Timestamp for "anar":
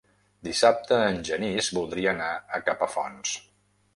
2.17-2.31